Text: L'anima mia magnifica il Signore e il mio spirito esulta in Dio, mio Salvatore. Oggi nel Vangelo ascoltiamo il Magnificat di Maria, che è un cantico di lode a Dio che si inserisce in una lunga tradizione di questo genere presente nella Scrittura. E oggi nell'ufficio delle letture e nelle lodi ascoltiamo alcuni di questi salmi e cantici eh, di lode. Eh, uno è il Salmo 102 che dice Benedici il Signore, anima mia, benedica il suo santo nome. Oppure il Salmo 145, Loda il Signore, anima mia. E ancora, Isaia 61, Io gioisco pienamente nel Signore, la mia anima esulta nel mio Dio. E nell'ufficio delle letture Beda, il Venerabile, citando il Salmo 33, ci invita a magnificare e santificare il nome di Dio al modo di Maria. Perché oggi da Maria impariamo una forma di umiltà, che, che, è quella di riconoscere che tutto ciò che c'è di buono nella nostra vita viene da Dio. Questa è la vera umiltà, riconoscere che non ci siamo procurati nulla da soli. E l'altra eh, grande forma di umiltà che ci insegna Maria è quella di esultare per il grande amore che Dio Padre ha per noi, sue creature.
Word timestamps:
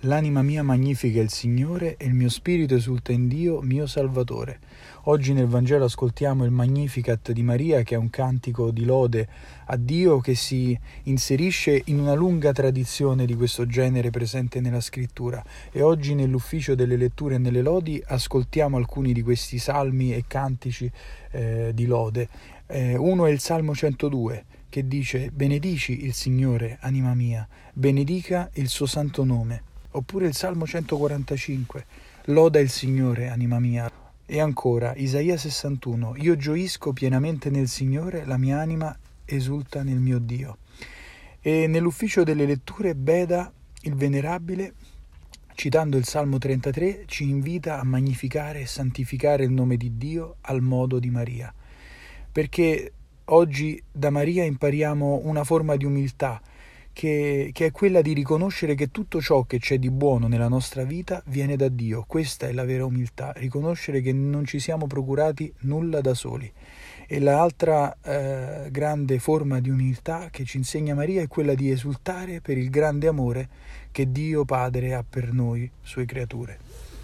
L'anima 0.00 0.42
mia 0.42 0.62
magnifica 0.62 1.22
il 1.22 1.30
Signore 1.30 1.96
e 1.96 2.04
il 2.04 2.12
mio 2.12 2.28
spirito 2.28 2.74
esulta 2.74 3.12
in 3.12 3.28
Dio, 3.28 3.62
mio 3.62 3.86
Salvatore. 3.86 4.58
Oggi 5.04 5.32
nel 5.32 5.46
Vangelo 5.46 5.86
ascoltiamo 5.86 6.44
il 6.44 6.50
Magnificat 6.50 7.32
di 7.32 7.42
Maria, 7.42 7.82
che 7.82 7.94
è 7.94 7.98
un 7.98 8.10
cantico 8.10 8.70
di 8.70 8.84
lode 8.84 9.26
a 9.64 9.76
Dio 9.76 10.20
che 10.20 10.34
si 10.34 10.78
inserisce 11.04 11.80
in 11.86 11.98
una 11.98 12.12
lunga 12.12 12.52
tradizione 12.52 13.24
di 13.24 13.34
questo 13.34 13.66
genere 13.66 14.10
presente 14.10 14.60
nella 14.60 14.82
Scrittura. 14.82 15.42
E 15.72 15.80
oggi 15.80 16.14
nell'ufficio 16.14 16.74
delle 16.74 16.96
letture 16.96 17.36
e 17.36 17.38
nelle 17.38 17.62
lodi 17.62 18.00
ascoltiamo 18.06 18.76
alcuni 18.76 19.14
di 19.14 19.22
questi 19.22 19.58
salmi 19.58 20.12
e 20.12 20.24
cantici 20.28 20.90
eh, 21.30 21.70
di 21.72 21.86
lode. 21.86 22.28
Eh, 22.66 22.96
uno 22.96 23.24
è 23.24 23.30
il 23.30 23.40
Salmo 23.40 23.74
102 23.74 24.44
che 24.68 24.86
dice 24.86 25.30
Benedici 25.32 26.04
il 26.04 26.12
Signore, 26.12 26.76
anima 26.82 27.14
mia, 27.14 27.48
benedica 27.72 28.50
il 28.54 28.68
suo 28.68 28.84
santo 28.84 29.24
nome. 29.24 29.65
Oppure 29.96 30.26
il 30.26 30.34
Salmo 30.34 30.66
145, 30.66 31.86
Loda 32.26 32.60
il 32.60 32.68
Signore, 32.68 33.28
anima 33.28 33.58
mia. 33.58 33.90
E 34.26 34.40
ancora, 34.40 34.94
Isaia 34.94 35.38
61, 35.38 36.16
Io 36.16 36.36
gioisco 36.36 36.92
pienamente 36.92 37.48
nel 37.48 37.66
Signore, 37.66 38.26
la 38.26 38.36
mia 38.36 38.60
anima 38.60 38.94
esulta 39.24 39.82
nel 39.82 39.98
mio 39.98 40.18
Dio. 40.18 40.58
E 41.40 41.66
nell'ufficio 41.66 42.24
delle 42.24 42.44
letture 42.44 42.94
Beda, 42.94 43.50
il 43.84 43.94
Venerabile, 43.94 44.74
citando 45.54 45.96
il 45.96 46.04
Salmo 46.04 46.36
33, 46.36 47.04
ci 47.06 47.30
invita 47.30 47.80
a 47.80 47.84
magnificare 47.84 48.60
e 48.60 48.66
santificare 48.66 49.44
il 49.44 49.50
nome 49.50 49.78
di 49.78 49.96
Dio 49.96 50.36
al 50.42 50.60
modo 50.60 50.98
di 50.98 51.08
Maria. 51.08 51.50
Perché 52.30 52.92
oggi 53.24 53.82
da 53.90 54.10
Maria 54.10 54.44
impariamo 54.44 55.22
una 55.24 55.42
forma 55.42 55.74
di 55.76 55.86
umiltà, 55.86 56.38
che, 56.96 57.50
che, 57.52 57.66
è 57.66 57.70
quella 57.72 58.00
di 58.00 58.14
riconoscere 58.14 58.74
che 58.74 58.90
tutto 58.90 59.20
ciò 59.20 59.42
che 59.42 59.58
c'è 59.58 59.78
di 59.78 59.90
buono 59.90 60.28
nella 60.28 60.48
nostra 60.48 60.82
vita 60.82 61.22
viene 61.26 61.54
da 61.54 61.68
Dio. 61.68 62.04
Questa 62.06 62.48
è 62.48 62.52
la 62.52 62.64
vera 62.64 62.86
umiltà, 62.86 63.34
riconoscere 63.36 64.00
che 64.00 64.14
non 64.14 64.46
ci 64.46 64.58
siamo 64.58 64.86
procurati 64.86 65.52
nulla 65.60 66.00
da 66.00 66.14
soli. 66.14 66.50
E 67.06 67.20
l'altra 67.20 67.94
eh, 68.00 68.70
grande 68.70 69.18
forma 69.18 69.60
di 69.60 69.68
umiltà 69.68 70.28
che 70.30 70.46
ci 70.46 70.56
insegna 70.56 70.94
Maria 70.94 71.20
è 71.20 71.28
quella 71.28 71.52
di 71.52 71.70
esultare 71.70 72.40
per 72.40 72.56
il 72.56 72.70
grande 72.70 73.08
amore 73.08 73.48
che 73.92 74.10
Dio 74.10 74.46
Padre 74.46 74.94
ha 74.94 75.04
per 75.06 75.34
noi, 75.34 75.70
sue 75.82 76.06
creature. 76.06 76.86